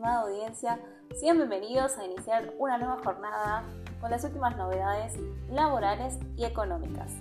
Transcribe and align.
estimada 0.00 0.22
audiencia, 0.22 0.80
sean 1.14 1.36
bienvenidos 1.36 1.98
a 1.98 2.06
iniciar 2.06 2.54
una 2.58 2.78
nueva 2.78 2.96
jornada 3.04 3.64
con 4.00 4.10
las 4.10 4.24
últimas 4.24 4.56
novedades 4.56 5.12
laborales 5.50 6.18
y 6.38 6.46
económicas. 6.46 7.12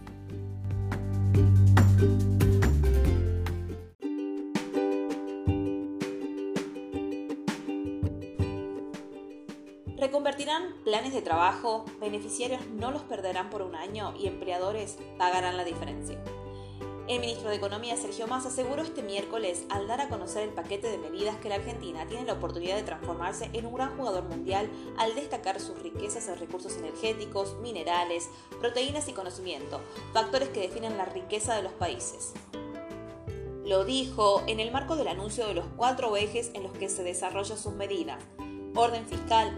Reconvertirán 9.97 10.73
planes 10.85 11.13
de 11.13 11.21
trabajo, 11.21 11.83
beneficiarios 11.99 12.65
no 12.67 12.91
los 12.91 13.03
perderán 13.03 13.49
por 13.49 13.61
un 13.61 13.75
año 13.75 14.13
y 14.17 14.27
empleadores 14.27 14.97
pagarán 15.17 15.57
la 15.57 15.65
diferencia. 15.65 16.17
El 17.09 17.21
ministro 17.21 17.49
de 17.49 17.55
Economía, 17.55 17.97
Sergio 17.97 18.27
Massa, 18.27 18.49
aseguró 18.49 18.83
este 18.83 19.01
miércoles 19.01 19.65
al 19.69 19.87
dar 19.87 19.99
a 19.99 20.09
conocer 20.09 20.43
el 20.43 20.53
paquete 20.53 20.91
de 20.91 20.99
medidas 20.99 21.37
que 21.37 21.49
la 21.49 21.55
Argentina 21.55 22.05
tiene 22.05 22.23
la 22.23 22.33
oportunidad 22.33 22.75
de 22.75 22.83
transformarse 22.83 23.49
en 23.53 23.65
un 23.65 23.73
gran 23.73 23.97
jugador 23.97 24.25
mundial 24.25 24.69
al 24.95 25.15
destacar 25.15 25.59
sus 25.59 25.81
riquezas 25.81 26.27
en 26.27 26.37
recursos 26.37 26.77
energéticos, 26.77 27.57
minerales, 27.61 28.29
proteínas 28.59 29.09
y 29.09 29.13
conocimiento, 29.13 29.81
factores 30.13 30.49
que 30.49 30.59
definen 30.59 30.97
la 30.97 31.05
riqueza 31.05 31.55
de 31.55 31.63
los 31.63 31.73
países. 31.73 32.33
Lo 33.65 33.85
dijo 33.85 34.43
en 34.45 34.59
el 34.59 34.71
marco 34.71 34.95
del 34.95 35.07
anuncio 35.07 35.47
de 35.47 35.55
los 35.55 35.65
cuatro 35.77 36.15
ejes 36.15 36.51
en 36.53 36.61
los 36.61 36.73
que 36.73 36.89
se 36.89 37.01
desarrollan 37.01 37.57
sus 37.57 37.73
medidas. 37.73 38.23
Orden 38.75 39.07
fiscal, 39.07 39.57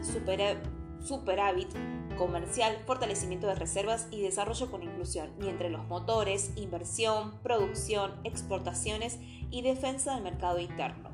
superávit, 1.03 1.67
comercial, 2.15 2.77
fortalecimiento 2.85 3.47
de 3.47 3.55
reservas 3.55 4.07
y 4.11 4.21
desarrollo 4.21 4.69
con 4.69 4.83
inclusión, 4.83 5.31
y 5.41 5.47
entre 5.47 5.69
los 5.69 5.85
motores, 5.87 6.51
inversión, 6.55 7.39
producción, 7.43 8.13
exportaciones 8.23 9.17
y 9.49 9.61
defensa 9.61 10.13
del 10.13 10.23
mercado 10.23 10.59
interno. 10.59 11.11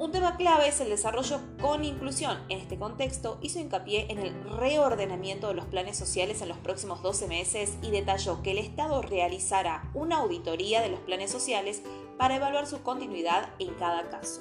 Un 0.00 0.12
tema 0.12 0.38
clave 0.38 0.66
es 0.68 0.80
el 0.80 0.88
desarrollo 0.88 1.42
con 1.60 1.84
inclusión. 1.84 2.38
En 2.48 2.58
este 2.58 2.78
contexto, 2.78 3.38
hizo 3.42 3.60
hincapié 3.60 4.06
en 4.10 4.18
el 4.18 4.32
reordenamiento 4.56 5.48
de 5.48 5.54
los 5.54 5.66
planes 5.66 5.98
sociales 5.98 6.40
en 6.40 6.48
los 6.48 6.56
próximos 6.56 7.02
12 7.02 7.28
meses 7.28 7.76
y 7.82 7.90
detalló 7.90 8.42
que 8.42 8.52
el 8.52 8.58
Estado 8.58 9.02
realizará 9.02 9.90
una 9.92 10.16
auditoría 10.20 10.80
de 10.80 10.88
los 10.88 11.00
planes 11.00 11.30
sociales 11.30 11.82
para 12.16 12.36
evaluar 12.36 12.66
su 12.66 12.82
continuidad 12.82 13.50
en 13.58 13.74
cada 13.74 14.08
caso. 14.08 14.40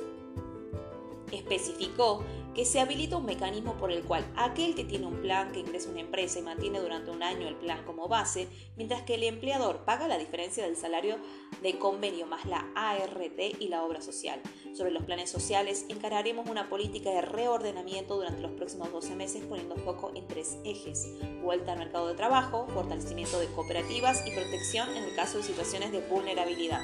Especificó 1.32 2.24
que 2.54 2.66
se 2.66 2.80
habilita 2.80 3.18
un 3.18 3.26
mecanismo 3.26 3.78
por 3.78 3.92
el 3.92 4.04
cual 4.04 4.26
aquel 4.36 4.76
que 4.76 4.84
tiene 4.84 5.06
un 5.06 5.22
plan 5.22 5.52
que 5.52 5.60
ingresa 5.60 5.90
a 5.90 5.92
una 5.92 6.02
empresa 6.02 6.40
y 6.40 6.42
mantiene 6.42 6.80
durante 6.80 7.12
un 7.12 7.24
año 7.24 7.48
el 7.48 7.56
plan 7.56 7.84
como 7.86 8.08
base, 8.08 8.48
mientras 8.76 9.04
que 9.04 9.16
el 9.16 9.24
empleador 9.24 9.86
paga 9.86 10.08
la 10.08 10.18
diferencia 10.18 10.66
del 10.66 10.76
salario 10.76 11.18
de 11.62 11.78
convenio 11.78 12.26
más 12.26 12.46
la 12.46 12.66
ART 12.76 13.40
y 13.60 13.68
la 13.68 13.84
obra 13.84 14.02
social. 14.02 14.42
Sobre 14.76 14.92
los 14.92 15.04
planes 15.04 15.30
sociales, 15.30 15.86
encararemos 15.90 16.50
una 16.50 16.70
política 16.70 17.12
de 17.12 17.22
reordenamiento 17.22 18.16
durante 18.16 18.42
los 18.42 18.52
próximos 18.52 18.92
12 18.92 19.16
meses 19.16 19.44
poniendo 19.46 19.76
foco 19.78 20.12
en 20.16 20.28
tres 20.28 20.58
ejes. 20.64 21.08
Vuelta 21.42 21.74
al 21.74 21.80
mercado 21.80 22.08
de 22.08 22.16
trabajo, 22.16 22.68
fortalecimiento 22.74 23.40
de 23.40 23.48
cooperativas 23.48 24.26
y 24.28 24.32
protección 24.32 24.90
en 24.96 25.04
el 25.04 25.16
caso 25.16 25.38
de 25.38 25.44
situaciones 25.44 25.92
de 25.92 26.02
vulnerabilidad. 26.02 26.82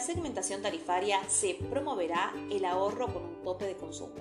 Segmentación 0.00 0.62
tarifaria 0.62 1.20
se 1.28 1.54
promoverá 1.54 2.32
el 2.50 2.64
ahorro 2.64 3.12
con 3.12 3.24
un 3.24 3.42
tope 3.42 3.66
de 3.66 3.76
consumo. 3.76 4.14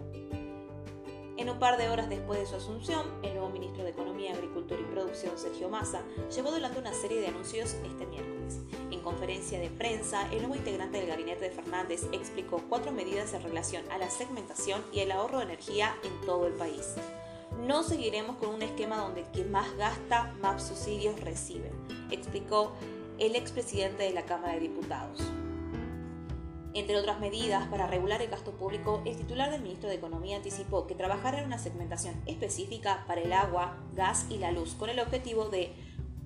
En 1.37 1.49
un 1.49 1.57
par 1.57 1.77
de 1.77 1.87
horas 1.87 2.09
después 2.09 2.37
de 2.37 2.45
su 2.45 2.55
asunción, 2.55 3.07
el 3.23 3.33
nuevo 3.35 3.49
ministro 3.49 3.85
de 3.85 3.91
Economía, 3.91 4.33
Agricultura 4.33 4.81
y 4.81 4.91
Producción, 4.91 5.37
Sergio 5.37 5.69
Massa, 5.69 6.03
llevó 6.35 6.49
adelante 6.49 6.79
una 6.79 6.93
serie 6.93 7.21
de 7.21 7.27
anuncios 7.27 7.77
este 7.85 8.05
miércoles. 8.07 8.59
En 8.91 8.99
conferencia 8.99 9.57
de 9.57 9.69
prensa, 9.69 10.29
el 10.33 10.39
nuevo 10.39 10.57
integrante 10.57 10.97
del 10.97 11.07
gabinete 11.07 11.45
de 11.45 11.51
Fernández 11.51 12.03
explicó 12.11 12.61
cuatro 12.67 12.91
medidas 12.91 13.33
en 13.33 13.43
relación 13.43 13.89
a 13.89 13.97
la 13.97 14.09
segmentación 14.09 14.83
y 14.91 14.99
el 14.99 15.13
ahorro 15.13 15.37
de 15.37 15.45
energía 15.45 15.95
en 16.03 16.19
todo 16.25 16.45
el 16.45 16.53
país. 16.53 16.95
No 17.65 17.83
seguiremos 17.83 18.35
con 18.35 18.49
un 18.49 18.61
esquema 18.61 18.97
donde 18.97 19.23
quien 19.31 19.49
más 19.49 19.73
gasta, 19.77 20.33
más 20.41 20.67
subsidios 20.67 21.21
recibe, 21.21 21.71
explicó 22.11 22.73
el 23.17 23.37
expresidente 23.37 24.03
de 24.03 24.11
la 24.11 24.25
Cámara 24.25 24.55
de 24.55 24.59
Diputados. 24.59 25.21
Entre 26.79 26.95
otras 26.95 27.19
medidas 27.19 27.67
para 27.67 27.87
regular 27.87 28.21
el 28.21 28.29
gasto 28.29 28.53
público, 28.53 29.01
el 29.03 29.17
titular 29.17 29.51
del 29.51 29.61
ministro 29.61 29.89
de 29.89 29.95
Economía 29.95 30.37
anticipó 30.37 30.87
que 30.87 30.95
trabajará 30.95 31.39
en 31.39 31.47
una 31.47 31.59
segmentación 31.59 32.15
específica 32.25 33.03
para 33.05 33.19
el 33.19 33.33
agua, 33.33 33.75
gas 33.95 34.27
y 34.29 34.37
la 34.37 34.53
luz, 34.53 34.75
con 34.75 34.89
el 34.89 35.01
objetivo 35.01 35.49
de 35.49 35.73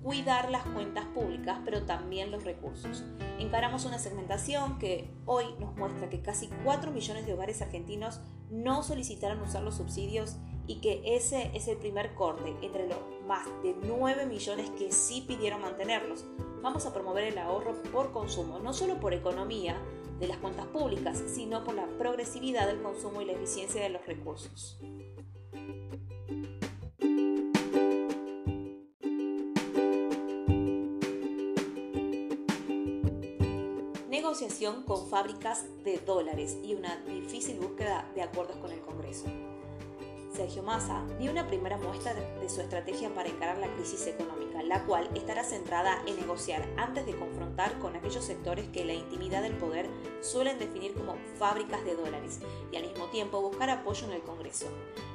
cuidar 0.04 0.52
las 0.52 0.62
cuentas 0.62 1.06
públicas, 1.06 1.58
pero 1.64 1.82
también 1.82 2.30
los 2.30 2.44
recursos. 2.44 3.02
Encaramos 3.40 3.84
una 3.84 3.98
segmentación 3.98 4.78
que 4.78 5.10
hoy 5.26 5.44
nos 5.58 5.74
muestra 5.74 6.08
que 6.08 6.22
casi 6.22 6.48
4 6.62 6.92
millones 6.92 7.26
de 7.26 7.34
hogares 7.34 7.60
argentinos 7.60 8.20
no 8.48 8.84
solicitaron 8.84 9.42
usar 9.42 9.64
los 9.64 9.74
subsidios 9.74 10.36
y 10.68 10.76
que 10.76 11.02
ese 11.16 11.50
es 11.54 11.66
el 11.66 11.78
primer 11.78 12.14
corte 12.14 12.54
entre 12.62 12.86
los 12.86 12.98
más 13.26 13.44
de 13.64 13.74
9 13.82 14.26
millones 14.26 14.70
que 14.78 14.92
sí 14.92 15.24
pidieron 15.26 15.62
mantenerlos. 15.62 16.24
Vamos 16.64 16.86
a 16.86 16.94
promover 16.94 17.24
el 17.24 17.36
ahorro 17.36 17.74
por 17.92 18.10
consumo, 18.10 18.58
no 18.58 18.72
solo 18.72 18.98
por 18.98 19.12
economía, 19.12 19.76
de 20.18 20.26
las 20.26 20.38
cuentas 20.38 20.64
públicas, 20.68 21.22
sino 21.26 21.62
por 21.62 21.74
la 21.74 21.86
progresividad 21.98 22.66
del 22.66 22.80
consumo 22.80 23.20
y 23.20 23.26
la 23.26 23.32
eficiencia 23.32 23.82
de 23.82 23.90
los 23.90 24.06
recursos. 24.06 24.78
Negociación 34.08 34.84
con 34.84 35.06
fábricas 35.10 35.66
de 35.84 35.98
dólares 35.98 36.56
y 36.64 36.72
una 36.72 36.96
difícil 37.04 37.60
búsqueda 37.60 38.10
de 38.14 38.22
acuerdos 38.22 38.56
con 38.56 38.72
el 38.72 38.80
Congreso. 38.80 39.26
Sergio 40.32 40.62
Massa 40.62 41.04
dio 41.20 41.30
una 41.30 41.46
primera 41.46 41.76
muestra 41.76 42.14
de 42.14 42.48
su 42.48 42.62
estrategia 42.62 43.14
para 43.14 43.28
encarar 43.28 43.58
la 43.58 43.70
crisis 43.74 44.06
económica, 44.06 44.43
la 44.62 44.84
cual 44.84 45.08
estará 45.14 45.44
centrada 45.44 46.02
en 46.06 46.16
negociar 46.16 46.66
antes 46.76 47.06
de 47.06 47.16
confrontar 47.16 47.78
con 47.78 47.96
aquellos 47.96 48.24
sectores 48.24 48.68
que 48.68 48.84
la 48.84 48.94
intimidad 48.94 49.42
del 49.42 49.56
poder 49.56 49.88
suelen 50.20 50.58
definir 50.58 50.94
como 50.94 51.16
fábricas 51.38 51.84
de 51.84 51.94
dólares 51.94 52.40
y 52.72 52.76
al 52.76 52.86
mismo 52.86 53.06
tiempo 53.06 53.40
buscar 53.40 53.70
apoyo 53.70 54.06
en 54.06 54.12
el 54.12 54.22
Congreso. 54.22 54.66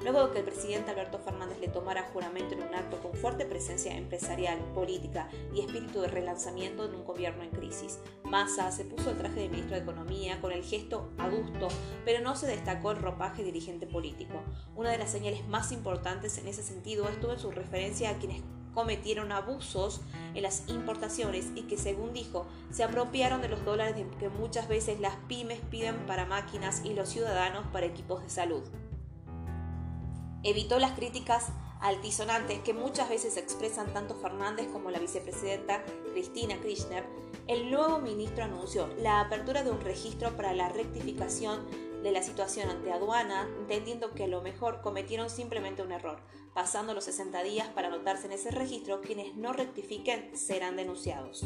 Luego 0.01 0.27
de 0.27 0.33
que 0.33 0.39
el 0.39 0.45
presidente 0.45 0.91
Alberto 0.91 1.19
Fernández 1.19 1.59
le 1.59 1.67
tomara 1.67 2.09
juramento 2.13 2.53
en 2.53 2.63
un 2.63 2.75
acto 2.75 2.99
con 3.01 3.13
fuerte 3.13 3.45
presencia 3.45 3.95
empresarial, 3.95 4.59
política 4.73 5.29
y 5.53 5.61
espíritu 5.61 6.01
de 6.01 6.07
relanzamiento 6.07 6.85
en 6.85 6.95
un 6.95 7.05
gobierno 7.05 7.43
en 7.43 7.51
crisis, 7.51 7.99
Massa 8.23 8.71
se 8.71 8.85
puso 8.85 9.09
el 9.09 9.17
traje 9.17 9.39
de 9.41 9.49
ministro 9.49 9.75
de 9.75 9.81
Economía 9.81 10.39
con 10.39 10.51
el 10.51 10.63
gesto 10.63 11.11
adusto, 11.17 11.67
pero 12.05 12.21
no 12.21 12.35
se 12.35 12.47
destacó 12.47 12.91
el 12.91 12.97
ropaje 12.97 13.43
dirigente 13.43 13.87
político. 13.87 14.41
Una 14.75 14.91
de 14.91 14.97
las 14.97 15.11
señales 15.11 15.47
más 15.47 15.71
importantes 15.71 16.37
en 16.37 16.47
ese 16.47 16.63
sentido 16.63 17.09
estuvo 17.09 17.31
en 17.31 17.39
su 17.39 17.51
referencia 17.51 18.09
a 18.11 18.17
quienes 18.17 18.43
cometieron 18.73 19.31
abusos 19.31 20.01
en 20.33 20.43
las 20.43 20.67
importaciones 20.67 21.47
y 21.55 21.63
que 21.63 21.77
según 21.77 22.13
dijo 22.13 22.45
se 22.71 22.83
apropiaron 22.83 23.41
de 23.41 23.49
los 23.49 23.65
dólares 23.65 24.05
que 24.19 24.29
muchas 24.29 24.67
veces 24.67 24.99
las 24.99 25.15
pymes 25.27 25.59
piden 25.69 26.05
para 26.05 26.25
máquinas 26.25 26.83
y 26.85 26.93
los 26.93 27.09
ciudadanos 27.09 27.65
para 27.73 27.85
equipos 27.85 28.21
de 28.21 28.29
salud. 28.29 28.63
Evitó 30.43 30.79
las 30.79 30.91
críticas 30.91 31.47
altisonantes 31.81 32.59
que 32.59 32.73
muchas 32.73 33.09
veces 33.09 33.37
expresan 33.37 33.93
tanto 33.93 34.15
Fernández 34.15 34.67
como 34.71 34.91
la 34.91 34.99
vicepresidenta 34.99 35.83
Cristina 36.11 36.59
Kirchner, 36.61 37.05
el 37.47 37.71
nuevo 37.71 37.99
ministro 37.99 38.43
anunció 38.43 38.87
la 38.97 39.21
apertura 39.21 39.63
de 39.63 39.71
un 39.71 39.81
registro 39.81 40.35
para 40.35 40.53
la 40.53 40.69
rectificación 40.69 41.65
de 42.03 42.11
la 42.11 42.23
situación 42.23 42.69
ante 42.69 42.91
aduana, 42.91 43.47
entendiendo 43.59 44.13
que 44.13 44.23
a 44.23 44.27
lo 44.27 44.41
mejor 44.41 44.81
cometieron 44.81 45.29
simplemente 45.29 45.81
un 45.81 45.91
error. 45.91 46.19
Pasando 46.53 46.93
los 46.93 47.05
60 47.05 47.43
días 47.43 47.67
para 47.69 47.87
anotarse 47.87 48.27
en 48.27 48.33
ese 48.33 48.51
registro, 48.51 49.01
quienes 49.01 49.35
no 49.35 49.53
rectifiquen 49.53 50.35
serán 50.35 50.75
denunciados. 50.75 51.45